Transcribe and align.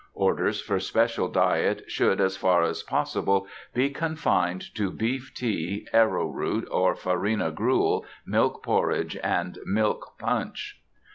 Orders 0.15 0.59
for 0.59 0.79
special 0.79 1.27
diet 1.27 1.83
should, 1.87 2.19
as 2.19 2.35
far 2.35 2.63
as 2.63 2.81
possible, 2.81 3.45
be 3.71 3.91
confined 3.91 4.73
to 4.73 4.89
beef 4.89 5.31
tea, 5.35 5.87
arrow 5.93 6.25
root 6.25 6.67
or 6.71 6.95
farina 6.95 7.51
gruel, 7.51 8.07
milk 8.25 8.63
porridge, 8.63 9.15
and 9.21 9.59
milk 9.63 10.13
punch. 10.17 10.81